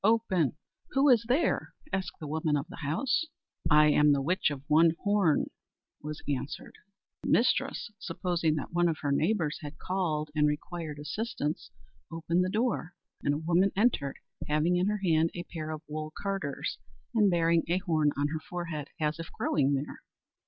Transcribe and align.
open!" 0.03 0.55
"Who 0.93 1.09
is 1.09 1.25
there?" 1.27 1.75
said 1.93 2.03
the 2.19 2.25
woman 2.27 2.57
of 2.57 2.67
the 2.69 2.77
house. 2.77 3.25
"I 3.69 3.89
am 3.91 4.13
the 4.13 4.21
Witch 4.23 4.49
of 4.49 4.63
one 4.67 4.93
Horn," 5.03 5.51
was 6.01 6.23
answered. 6.27 6.73
The 7.21 7.29
mistress, 7.29 7.91
supposing 7.99 8.55
that 8.55 8.73
one 8.73 8.87
of 8.89 8.97
her 9.01 9.11
neighbours 9.11 9.59
had 9.61 9.77
called 9.77 10.31
and 10.33 10.47
required 10.47 10.97
assistance, 10.97 11.69
opened 12.11 12.43
the 12.43 12.49
door, 12.49 12.95
and 13.21 13.35
a 13.35 13.45
woman 13.45 13.71
entered, 13.75 14.17
having 14.47 14.75
in 14.75 14.87
her 14.87 15.01
hand 15.05 15.29
a 15.35 15.43
pair 15.43 15.69
of 15.69 15.83
wool 15.87 16.11
carders, 16.19 16.79
and 17.13 17.29
bearing 17.29 17.61
a 17.67 17.77
horn 17.77 18.09
on 18.17 18.29
her 18.29 18.39
forehead, 18.39 18.87
as 18.99 19.19
if 19.19 19.31
growing 19.31 19.75
there. 19.75 20.01